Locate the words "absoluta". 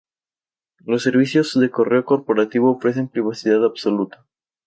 3.63-4.25